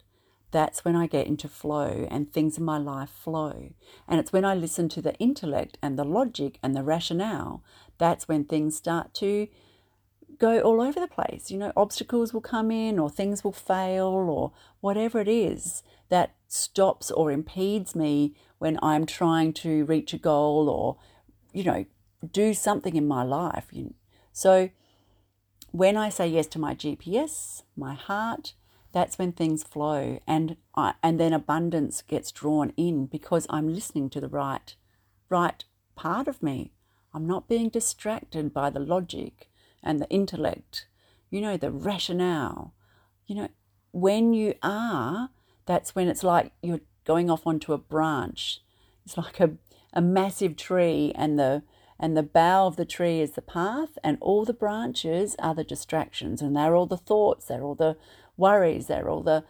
that's 0.51 0.85
when 0.85 0.95
I 0.95 1.07
get 1.07 1.27
into 1.27 1.47
flow 1.47 2.07
and 2.09 2.31
things 2.31 2.57
in 2.57 2.63
my 2.63 2.77
life 2.77 3.09
flow. 3.09 3.71
And 4.07 4.19
it's 4.19 4.31
when 4.31 4.45
I 4.45 4.53
listen 4.53 4.87
to 4.89 5.01
the 5.01 5.15
intellect 5.15 5.77
and 5.81 5.97
the 5.97 6.05
logic 6.05 6.59
and 6.61 6.75
the 6.75 6.83
rationale, 6.83 7.63
that's 7.97 8.27
when 8.27 8.45
things 8.45 8.77
start 8.77 9.13
to 9.15 9.47
go 10.37 10.59
all 10.61 10.79
over 10.79 10.99
the 10.99 11.07
place. 11.07 11.49
You 11.49 11.57
know, 11.57 11.73
obstacles 11.75 12.33
will 12.33 12.41
come 12.41 12.69
in 12.69 12.99
or 12.99 13.09
things 13.09 13.43
will 13.43 13.51
fail 13.51 14.05
or 14.07 14.51
whatever 14.79 15.19
it 15.19 15.27
is 15.27 15.83
that 16.09 16.35
stops 16.53 17.09
or 17.11 17.31
impedes 17.31 17.95
me 17.95 18.35
when 18.59 18.77
I'm 18.81 19.05
trying 19.05 19.53
to 19.53 19.85
reach 19.85 20.13
a 20.13 20.17
goal 20.17 20.69
or, 20.69 20.97
you 21.51 21.63
know, 21.63 21.85
do 22.31 22.53
something 22.53 22.95
in 22.95 23.07
my 23.07 23.23
life. 23.23 23.71
So 24.31 24.69
when 25.71 25.97
I 25.97 26.09
say 26.09 26.27
yes 26.27 26.47
to 26.47 26.59
my 26.59 26.75
GPS, 26.75 27.63
my 27.75 27.95
heart, 27.95 28.53
that's 28.91 29.17
when 29.17 29.31
things 29.31 29.63
flow 29.63 30.19
and 30.27 30.55
I, 30.75 30.93
and 31.01 31.19
then 31.19 31.33
abundance 31.33 32.03
gets 32.03 32.31
drawn 32.31 32.71
in 32.77 33.07
because 33.07 33.47
I'm 33.49 33.73
listening 33.73 34.09
to 34.11 34.21
the 34.21 34.29
right 34.29 34.75
right 35.29 35.65
part 35.95 36.27
of 36.27 36.43
me. 36.43 36.71
I'm 37.13 37.25
not 37.25 37.49
being 37.49 37.69
distracted 37.69 38.53
by 38.53 38.69
the 38.69 38.79
logic 38.79 39.49
and 39.81 39.99
the 39.99 40.09
intellect, 40.09 40.87
you 41.31 41.41
know, 41.41 41.57
the 41.57 41.71
rationale. 41.71 42.75
You 43.25 43.35
know, 43.35 43.47
when 43.91 44.33
you 44.33 44.53
are, 44.61 45.31
that's 45.65 45.95
when 45.95 46.07
it's 46.07 46.23
like 46.23 46.51
you're 46.61 46.81
going 47.05 47.29
off 47.29 47.45
onto 47.45 47.73
a 47.73 47.77
branch. 47.77 48.61
It's 49.05 49.17
like 49.17 49.39
a, 49.39 49.51
a 49.93 50.01
massive 50.01 50.55
tree 50.55 51.11
and 51.15 51.37
the 51.37 51.63
and 51.99 52.17
the 52.17 52.23
bough 52.23 52.67
of 52.67 52.75
the 52.75 52.85
tree 52.85 53.21
is 53.21 53.31
the 53.31 53.41
path 53.41 53.97
and 54.03 54.17
all 54.19 54.43
the 54.43 54.53
branches 54.53 55.35
are 55.39 55.55
the 55.55 55.63
distractions 55.63 56.41
and 56.41 56.55
they're 56.55 56.75
all 56.75 56.87
the 56.87 56.97
thoughts, 56.97 57.45
they're 57.45 57.63
all 57.63 57.75
the 57.75 57.95
worries, 58.35 58.87
they're 58.87 59.07
all 59.07 59.23
the, 59.23 59.45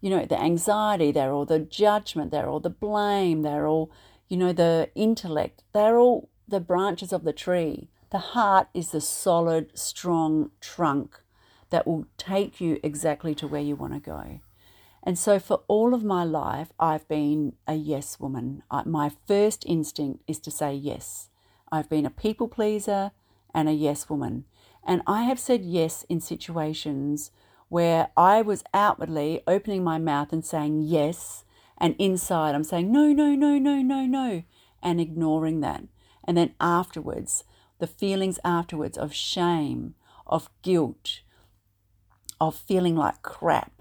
you 0.00 0.08
know, 0.08 0.24
the 0.24 0.40
anxiety, 0.40 1.12
they're 1.12 1.32
all 1.32 1.44
the 1.44 1.58
judgment, 1.58 2.30
they're 2.30 2.48
all 2.48 2.60
the 2.60 2.70
blame, 2.70 3.42
they're 3.42 3.66
all, 3.66 3.90
you 4.28 4.36
know, 4.38 4.52
the 4.52 4.88
intellect, 4.94 5.64
they're 5.74 5.98
all 5.98 6.30
the 6.46 6.60
branches 6.60 7.12
of 7.12 7.24
the 7.24 7.32
tree. 7.32 7.90
The 8.10 8.18
heart 8.18 8.68
is 8.72 8.90
the 8.92 9.02
solid, 9.02 9.76
strong 9.76 10.50
trunk 10.60 11.20
that 11.68 11.86
will 11.86 12.06
take 12.16 12.60
you 12.60 12.80
exactly 12.82 13.34
to 13.34 13.46
where 13.46 13.60
you 13.60 13.76
want 13.76 13.92
to 13.92 14.00
go. 14.00 14.40
And 15.02 15.18
so, 15.18 15.38
for 15.38 15.62
all 15.68 15.94
of 15.94 16.04
my 16.04 16.24
life, 16.24 16.72
I've 16.78 17.06
been 17.08 17.54
a 17.66 17.74
yes 17.74 18.18
woman. 18.18 18.62
I, 18.70 18.82
my 18.84 19.12
first 19.26 19.64
instinct 19.66 20.22
is 20.26 20.38
to 20.40 20.50
say 20.50 20.74
yes. 20.74 21.30
I've 21.70 21.88
been 21.88 22.06
a 22.06 22.10
people 22.10 22.48
pleaser 22.48 23.12
and 23.54 23.68
a 23.68 23.72
yes 23.72 24.10
woman. 24.10 24.44
And 24.86 25.02
I 25.06 25.22
have 25.22 25.38
said 25.38 25.64
yes 25.64 26.04
in 26.08 26.20
situations 26.20 27.30
where 27.68 28.08
I 28.16 28.42
was 28.42 28.64
outwardly 28.72 29.42
opening 29.46 29.84
my 29.84 29.98
mouth 29.98 30.32
and 30.32 30.44
saying 30.44 30.82
yes, 30.82 31.44
and 31.76 31.94
inside 31.98 32.54
I'm 32.54 32.64
saying 32.64 32.90
no, 32.90 33.12
no, 33.12 33.34
no, 33.34 33.58
no, 33.58 33.82
no, 33.82 34.06
no, 34.06 34.42
and 34.82 35.00
ignoring 35.00 35.60
that. 35.60 35.84
And 36.24 36.36
then 36.36 36.54
afterwards, 36.60 37.44
the 37.78 37.86
feelings 37.86 38.38
afterwards 38.44 38.98
of 38.98 39.14
shame, 39.14 39.94
of 40.26 40.50
guilt, 40.62 41.20
of 42.40 42.56
feeling 42.56 42.96
like 42.96 43.22
crap, 43.22 43.77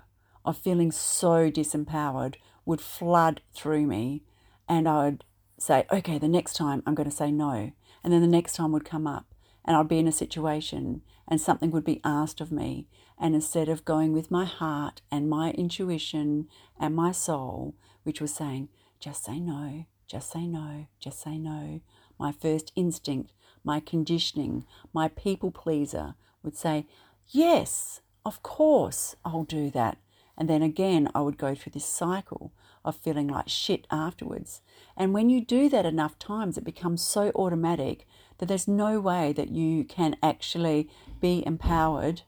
of 0.48 0.58
feeling 0.58 0.92
so 0.92 1.52
disempowered 1.52 2.36
would 2.66 2.80
flood 2.80 3.42
through 3.54 3.86
me. 3.86 4.24
And 4.68 4.88
I 4.88 5.04
would 5.04 5.26
say, 5.60 5.86
okay, 5.92 6.18
the 6.18 6.30
next 6.30 6.56
time 6.56 6.82
I'm 6.86 6.96
going 6.96 7.10
to 7.10 7.16
say 7.16 7.32
no. 7.32 7.74
And 8.04 8.14
then 8.14 8.22
the 8.22 8.28
next 8.28 8.56
time 8.56 8.72
would 8.72 8.86
come 8.86 9.06
up 9.06 9.26
and 9.66 9.76
I'd 9.76 9.90
be 9.90 10.00
in 10.00 10.08
a 10.08 10.12
situation 10.14 11.02
and 11.28 11.42
something 11.42 11.70
would 11.72 11.84
be 11.84 12.00
asked 12.06 12.40
of 12.40 12.52
me. 12.52 12.88
And 13.20 13.36
instead 13.36 13.68
of 13.68 13.84
going 13.84 14.14
with 14.14 14.32
my 14.32 14.46
heart 14.46 15.02
and 15.12 15.30
my 15.30 15.52
intuition 15.52 16.48
and 16.80 16.96
my 16.96 17.12
soul, 17.12 17.76
which 18.04 18.22
was 18.22 18.34
saying, 18.34 18.70
just 19.02 19.26
say 19.26 19.42
no, 19.42 19.86
just 20.08 20.32
say 20.32 20.48
no, 20.48 20.88
just 21.00 21.22
say 21.22 21.38
no, 21.38 21.82
my 22.18 22.32
first 22.32 22.72
instinct, 22.76 23.34
my 23.66 23.82
conditioning, 23.82 24.66
my 24.94 25.10
people 25.10 25.52
pleaser 25.52 26.16
would 26.42 26.56
say, 26.56 26.86
yes, 27.28 28.00
of 28.26 28.42
course, 28.44 29.18
I'll 29.26 29.44
do 29.44 29.70
that. 29.72 29.98
And 30.38 30.50
then 30.50 30.62
again, 30.62 31.10
I 31.16 31.22
would 31.22 31.38
go 31.38 31.56
through 31.56 31.72
this 31.74 31.86
cycle 31.86 32.54
of 32.86 32.96
feeling 32.96 33.28
like 33.28 33.50
shit 33.50 33.88
afterwards. 33.90 34.62
And 34.96 35.14
when 35.14 35.30
you 35.30 35.44
do 35.44 35.68
that 35.70 35.86
enough 35.86 36.20
times, 36.20 36.58
it 36.58 36.64
becomes 36.64 37.02
so 37.02 37.32
automatic 37.36 38.06
that 38.38 38.46
there's 38.46 38.68
no 38.68 39.00
way 39.00 39.34
that 39.34 39.50
you 39.50 39.84
can 39.84 40.16
actually 40.22 40.90
be 41.20 41.44
empowered 41.46 42.22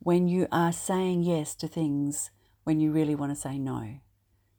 when 0.00 0.26
you 0.28 0.48
are 0.50 0.72
saying 0.72 1.22
yes 1.22 1.54
to 1.54 1.68
things 1.68 2.30
when 2.64 2.80
you 2.80 2.90
really 2.90 3.14
want 3.14 3.30
to 3.30 3.40
say 3.40 3.58
no. 3.58 4.00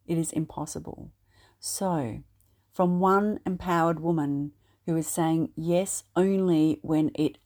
It 0.06 0.18
is 0.18 0.32
impossible. 0.32 1.12
So, 1.60 2.24
from 2.72 3.00
one 3.00 3.40
empowered 3.46 4.00
woman 4.00 4.54
who 4.86 4.96
is 4.96 5.08
saying 5.08 5.50
yes 5.56 6.04
only 6.16 6.80
when 6.82 7.12
it 7.16 7.38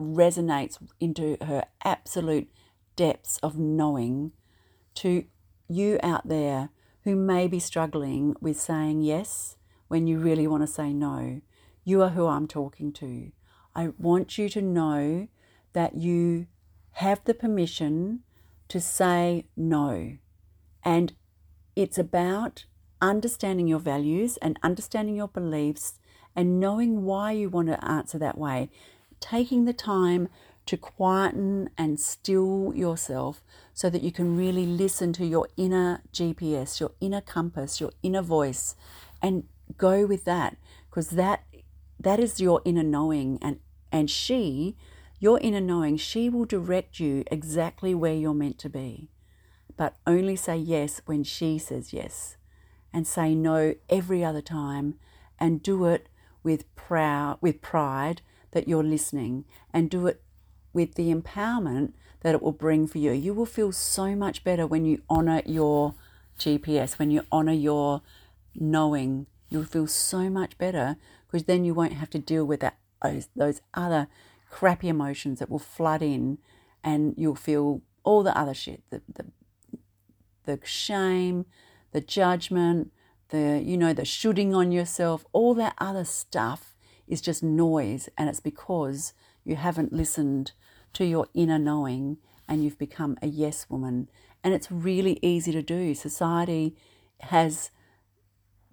resonates 0.00 0.78
into 1.00 1.36
her 1.42 1.64
absolute 1.84 2.50
depths 2.96 3.38
of 3.38 3.58
knowing, 3.58 4.32
to 4.94 5.24
you 5.68 5.98
out 6.02 6.28
there 6.28 6.70
who 7.04 7.16
may 7.16 7.48
be 7.48 7.58
struggling 7.58 8.36
with 8.40 8.60
saying 8.60 9.00
yes 9.00 9.56
when 9.88 10.06
you 10.06 10.18
really 10.18 10.46
want 10.46 10.62
to 10.62 10.66
say 10.66 10.92
no, 10.92 11.40
you 11.84 12.02
are 12.02 12.10
who 12.10 12.26
I'm 12.26 12.46
talking 12.46 12.92
to. 12.94 13.32
I 13.74 13.88
want 13.98 14.38
you 14.38 14.48
to 14.50 14.62
know 14.62 15.28
that 15.72 15.96
you 15.96 16.46
have 16.92 17.24
the 17.24 17.34
permission 17.34 18.20
to 18.68 18.80
say 18.80 19.46
no. 19.56 20.16
And 20.84 21.14
it's 21.74 21.98
about 21.98 22.66
understanding 23.00 23.66
your 23.66 23.78
values 23.78 24.36
and 24.38 24.58
understanding 24.62 25.16
your 25.16 25.28
beliefs 25.28 25.98
and 26.36 26.60
knowing 26.60 27.04
why 27.04 27.32
you 27.32 27.48
want 27.50 27.68
to 27.68 27.84
answer 27.84 28.18
that 28.18 28.38
way. 28.38 28.70
Taking 29.20 29.64
the 29.64 29.72
time 29.72 30.28
to 30.66 30.76
quieten 30.76 31.68
and 31.76 31.98
still 31.98 32.72
yourself 32.74 33.42
so 33.74 33.90
that 33.90 34.02
you 34.02 34.12
can 34.12 34.36
really 34.36 34.66
listen 34.66 35.12
to 35.14 35.26
your 35.26 35.48
inner 35.56 36.02
GPS, 36.12 36.80
your 36.80 36.92
inner 37.00 37.20
compass, 37.20 37.80
your 37.80 37.92
inner 38.02 38.22
voice, 38.22 38.74
and 39.20 39.44
go 39.76 40.06
with 40.06 40.24
that 40.24 40.56
because 40.88 41.10
that 41.10 41.44
that 41.98 42.18
is 42.18 42.40
your 42.40 42.60
inner 42.64 42.82
knowing 42.82 43.38
and 43.40 43.60
and 43.90 44.10
she 44.10 44.76
your 45.18 45.38
inner 45.40 45.60
knowing 45.60 45.96
she 45.96 46.28
will 46.28 46.44
direct 46.44 46.98
you 46.98 47.22
exactly 47.30 47.94
where 47.94 48.14
you're 48.14 48.34
meant 48.34 48.58
to 48.58 48.68
be. 48.68 49.08
But 49.76 49.96
only 50.06 50.36
say 50.36 50.56
yes 50.56 51.00
when 51.06 51.22
she 51.22 51.58
says 51.58 51.92
yes 51.92 52.36
and 52.92 53.06
say 53.06 53.34
no 53.34 53.74
every 53.88 54.24
other 54.24 54.42
time 54.42 54.96
and 55.38 55.62
do 55.62 55.86
it 55.86 56.08
with 56.42 56.72
proud 56.74 57.38
with 57.40 57.62
pride 57.62 58.20
that 58.50 58.68
you're 58.68 58.82
listening 58.82 59.44
and 59.72 59.88
do 59.90 60.06
it 60.06 60.22
with 60.72 60.94
the 60.94 61.12
empowerment 61.12 61.92
that 62.20 62.34
it 62.34 62.42
will 62.42 62.52
bring 62.52 62.86
for 62.86 62.98
you. 62.98 63.12
You 63.12 63.34
will 63.34 63.46
feel 63.46 63.72
so 63.72 64.14
much 64.14 64.44
better 64.44 64.66
when 64.66 64.84
you 64.84 65.02
honor 65.08 65.42
your 65.44 65.94
GPS, 66.38 66.98
when 66.98 67.10
you 67.10 67.22
honor 67.30 67.52
your 67.52 68.02
knowing. 68.54 69.26
You'll 69.48 69.64
feel 69.64 69.86
so 69.86 70.30
much 70.30 70.56
better 70.56 70.96
because 71.26 71.44
then 71.44 71.64
you 71.64 71.74
won't 71.74 71.94
have 71.94 72.10
to 72.10 72.18
deal 72.18 72.44
with 72.44 72.60
that 72.60 72.78
those, 73.34 73.60
other 73.74 74.06
crappy 74.48 74.88
emotions 74.88 75.40
that 75.40 75.50
will 75.50 75.58
flood 75.58 76.02
in 76.02 76.38
and 76.84 77.14
you'll 77.16 77.34
feel 77.34 77.82
all 78.04 78.22
the 78.22 78.36
other 78.38 78.54
shit 78.54 78.82
the, 78.90 79.02
the, 79.12 79.26
the 80.44 80.60
shame, 80.64 81.46
the 81.92 82.00
judgment, 82.00 82.92
the 83.30 83.60
you 83.64 83.76
know 83.76 83.92
the 83.92 84.04
shooting 84.04 84.54
on 84.54 84.70
yourself, 84.70 85.24
all 85.32 85.54
that 85.54 85.74
other 85.78 86.04
stuff 86.04 86.76
is 87.08 87.20
just 87.20 87.42
noise 87.42 88.08
and 88.16 88.28
it's 88.28 88.40
because 88.40 89.14
you 89.44 89.56
haven't 89.56 89.92
listened 89.92 90.52
to 90.94 91.04
your 91.04 91.26
inner 91.34 91.58
knowing 91.58 92.18
and 92.48 92.64
you've 92.64 92.78
become 92.78 93.16
a 93.22 93.26
yes 93.26 93.66
woman. 93.68 94.08
And 94.44 94.52
it's 94.52 94.70
really 94.70 95.18
easy 95.22 95.52
to 95.52 95.62
do. 95.62 95.94
Society 95.94 96.76
has 97.20 97.70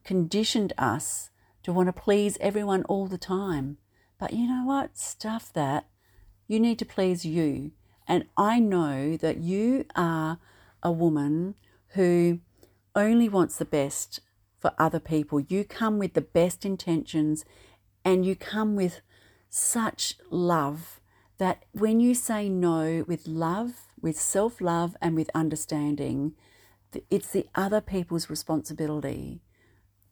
conditioned 0.03 0.73
us 0.77 1.29
to 1.63 1.71
want 1.71 1.87
to 1.87 1.93
please 1.93 2.37
everyone 2.41 2.83
all 2.85 3.07
the 3.07 3.17
time. 3.17 3.77
But 4.19 4.33
you 4.33 4.47
know 4.47 4.65
what? 4.65 4.97
Stuff 4.97 5.53
that. 5.53 5.87
You 6.47 6.59
need 6.59 6.79
to 6.79 6.85
please 6.85 7.25
you. 7.25 7.71
And 8.07 8.25
I 8.35 8.59
know 8.59 9.15
that 9.17 9.37
you 9.37 9.85
are 9.95 10.39
a 10.81 10.91
woman 10.91 11.55
who 11.89 12.39
only 12.95 13.29
wants 13.29 13.57
the 13.57 13.65
best 13.65 14.19
for 14.57 14.73
other 14.77 14.99
people. 14.99 15.39
You 15.39 15.63
come 15.63 15.99
with 15.99 16.13
the 16.13 16.21
best 16.21 16.65
intentions 16.65 17.45
and 18.03 18.25
you 18.25 18.35
come 18.35 18.75
with 18.75 19.01
such 19.49 20.15
love 20.29 20.99
that 21.37 21.65
when 21.71 21.99
you 21.99 22.13
say 22.13 22.49
no 22.49 23.03
with 23.07 23.27
love, 23.27 23.87
with 24.01 24.19
self 24.19 24.61
love, 24.61 24.95
and 25.01 25.15
with 25.15 25.29
understanding, 25.33 26.35
it's 27.09 27.29
the 27.29 27.47
other 27.55 27.81
people's 27.81 28.29
responsibility. 28.29 29.41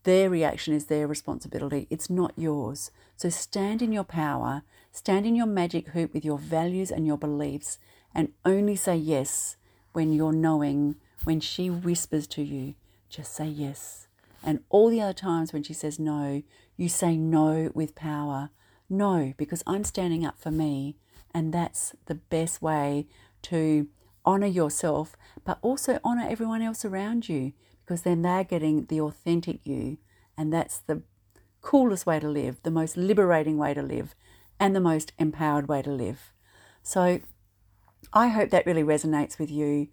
Their 0.03 0.29
reaction 0.29 0.73
is 0.73 0.85
their 0.85 1.07
responsibility. 1.07 1.85
It's 1.89 2.09
not 2.09 2.33
yours. 2.37 2.91
So 3.17 3.29
stand 3.29 3.81
in 3.81 3.91
your 3.91 4.05
power, 4.05 4.63
stand 4.91 5.25
in 5.25 5.35
your 5.35 5.47
magic 5.47 5.89
hoop 5.89 6.13
with 6.13 6.23
your 6.23 6.37
values 6.37 6.91
and 6.91 7.05
your 7.05 7.17
beliefs, 7.17 7.77
and 8.15 8.31
only 8.45 8.75
say 8.75 8.95
yes 8.95 9.57
when 9.91 10.13
you're 10.13 10.31
knowing, 10.31 10.95
when 11.23 11.39
she 11.39 11.69
whispers 11.69 12.27
to 12.27 12.41
you, 12.41 12.75
just 13.09 13.35
say 13.35 13.47
yes. 13.47 14.07
And 14.43 14.63
all 14.69 14.89
the 14.89 15.01
other 15.01 15.13
times 15.13 15.51
when 15.51 15.63
she 15.63 15.73
says 15.73 15.99
no, 15.99 16.43
you 16.77 16.87
say 16.87 17.17
no 17.17 17.71
with 17.73 17.95
power. 17.95 18.51
No, 18.89 19.33
because 19.37 19.63
I'm 19.67 19.83
standing 19.83 20.25
up 20.25 20.39
for 20.39 20.51
me. 20.51 20.97
And 21.33 21.53
that's 21.53 21.95
the 22.05 22.15
best 22.15 22.61
way 22.61 23.07
to 23.43 23.87
honor 24.25 24.47
yourself, 24.47 25.15
but 25.43 25.59
also 25.61 25.99
honor 26.03 26.25
everyone 26.27 26.61
else 26.61 26.83
around 26.83 27.29
you 27.29 27.53
because 27.85 28.01
then 28.01 28.21
they're 28.21 28.43
getting 28.43 28.85
the 28.85 28.99
authentic 28.99 29.65
you. 29.65 29.97
And 30.37 30.51
that's 30.51 30.79
the 30.79 31.01
coolest 31.61 32.05
way 32.05 32.19
to 32.19 32.27
live, 32.27 32.61
the 32.63 32.71
most 32.71 32.97
liberating 32.97 33.57
way 33.57 33.73
to 33.73 33.81
live, 33.81 34.15
and 34.59 34.75
the 34.75 34.81
most 34.81 35.11
empowered 35.17 35.67
way 35.67 35.81
to 35.81 35.91
live. 35.91 36.33
So 36.83 37.19
I 38.13 38.27
hope 38.29 38.49
that 38.49 38.65
really 38.65 38.83
resonates 38.83 39.37
with 39.37 39.51
you 39.51 39.87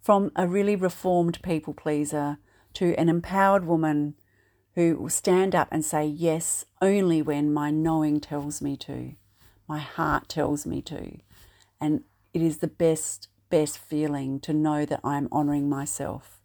from 0.00 0.32
a 0.34 0.46
really 0.46 0.76
reformed 0.76 1.40
people 1.42 1.74
pleaser 1.74 2.38
to 2.74 2.94
an 2.98 3.08
empowered 3.08 3.64
woman 3.66 4.14
who 4.74 4.96
will 4.96 5.08
stand 5.08 5.54
up 5.54 5.68
and 5.70 5.84
say 5.84 6.04
yes 6.06 6.64
only 6.80 7.22
when 7.22 7.52
my 7.52 7.70
knowing 7.70 8.20
tells 8.20 8.62
me 8.62 8.76
to, 8.78 9.14
my 9.68 9.78
heart 9.78 10.28
tells 10.28 10.66
me 10.66 10.82
to. 10.82 11.18
And 11.80 12.04
it 12.32 12.42
is 12.42 12.58
the 12.58 12.68
best 12.68 13.28
best 13.50 13.76
feeling 13.76 14.40
to 14.40 14.54
know 14.54 14.86
that 14.86 15.00
I'm 15.04 15.28
honoring 15.30 15.68
myself. 15.68 16.40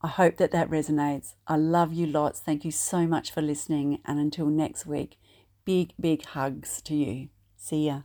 I 0.00 0.08
hope 0.08 0.38
that 0.38 0.50
that 0.52 0.70
resonates. 0.70 1.34
I 1.46 1.56
love 1.56 1.92
you 1.92 2.06
lots. 2.06 2.40
Thank 2.40 2.64
you 2.64 2.70
so 2.70 3.06
much 3.06 3.30
for 3.30 3.42
listening. 3.42 4.00
And 4.06 4.18
until 4.18 4.46
next 4.46 4.86
week, 4.86 5.18
big, 5.66 5.92
big 6.00 6.24
hugs 6.24 6.80
to 6.82 6.94
you. 6.94 7.28
See 7.58 7.86
ya. 7.86 8.02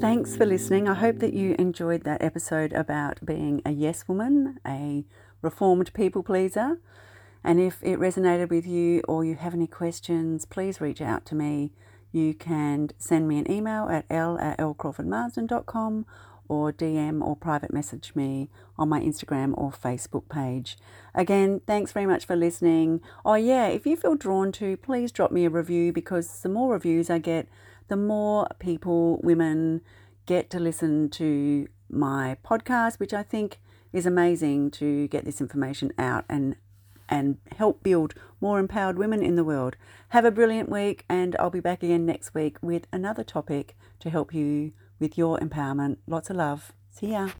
Thanks 0.00 0.36
for 0.36 0.46
listening. 0.46 0.88
I 0.88 0.94
hope 0.94 1.18
that 1.18 1.34
you 1.34 1.54
enjoyed 1.58 2.04
that 2.04 2.22
episode 2.22 2.72
about 2.72 3.24
being 3.24 3.60
a 3.66 3.70
yes 3.70 4.08
woman, 4.08 4.58
a 4.66 5.04
reformed 5.42 5.92
people 5.92 6.22
pleaser. 6.22 6.78
And 7.44 7.60
if 7.60 7.82
it 7.82 7.98
resonated 7.98 8.50
with 8.50 8.66
you 8.66 9.02
or 9.08 9.24
you 9.24 9.34
have 9.34 9.52
any 9.52 9.66
questions, 9.66 10.44
please 10.44 10.80
reach 10.80 11.00
out 11.00 11.26
to 11.26 11.34
me 11.34 11.72
you 12.12 12.34
can 12.34 12.90
send 12.98 13.26
me 13.26 13.38
an 13.38 13.50
email 13.50 13.88
at 13.88 14.04
elle 14.10 14.38
at 14.38 14.58
ellecrawfordmarsden.com 14.58 16.06
or 16.46 16.72
DM 16.72 17.24
or 17.24 17.34
private 17.34 17.72
message 17.72 18.12
me 18.14 18.50
on 18.76 18.90
my 18.90 19.00
Instagram 19.00 19.54
or 19.56 19.70
Facebook 19.70 20.28
page. 20.28 20.76
Again, 21.14 21.62
thanks 21.66 21.92
very 21.92 22.04
much 22.04 22.26
for 22.26 22.36
listening. 22.36 23.00
Oh, 23.24 23.34
yeah, 23.34 23.68
if 23.68 23.86
you 23.86 23.96
feel 23.96 24.14
drawn 24.14 24.52
to, 24.52 24.76
please 24.76 25.10
drop 25.10 25.32
me 25.32 25.46
a 25.46 25.50
review 25.50 25.92
because 25.92 26.42
the 26.42 26.50
more 26.50 26.72
reviews 26.72 27.08
I 27.08 27.18
get, 27.18 27.48
the 27.88 27.96
more 27.96 28.46
people, 28.58 29.18
women, 29.22 29.80
get 30.26 30.50
to 30.50 30.60
listen 30.60 31.08
to 31.10 31.68
my 31.88 32.36
podcast, 32.44 33.00
which 33.00 33.14
I 33.14 33.22
think 33.22 33.58
is 33.92 34.06
amazing 34.06 34.70
to 34.72 35.08
get 35.08 35.24
this 35.24 35.40
information 35.40 35.92
out 35.98 36.24
and 36.28 36.56
and 37.08 37.36
help 37.58 37.82
build 37.82 38.14
more 38.40 38.58
empowered 38.58 38.96
women 38.96 39.22
in 39.22 39.36
the 39.36 39.44
world. 39.44 39.76
Have 40.10 40.24
a 40.24 40.30
brilliant 40.30 40.70
week, 40.70 41.04
and 41.10 41.36
I'll 41.38 41.50
be 41.50 41.60
back 41.60 41.82
again 41.82 42.06
next 42.06 42.34
week 42.34 42.56
with 42.62 42.86
another 42.90 43.22
topic 43.22 43.76
to 44.00 44.08
help 44.08 44.32
you 44.32 44.72
with 44.98 45.18
your 45.18 45.38
empowerment. 45.38 45.98
Lots 46.06 46.30
of 46.30 46.36
love. 46.36 46.72
See 46.90 47.12
ya. 47.12 47.30